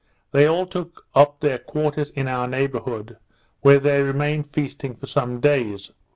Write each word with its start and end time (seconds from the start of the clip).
They 0.31 0.47
all 0.47 0.65
took 0.65 1.05
up 1.13 1.41
their 1.41 1.59
quarters 1.59 2.09
in 2.09 2.27
our 2.27 2.47
neighbourhood, 2.47 3.17
where 3.59 3.77
they 3.77 4.01
remained 4.01 4.49
feasting 4.51 4.95
for 4.95 5.05
some 5.05 5.39
days. 5.39 5.91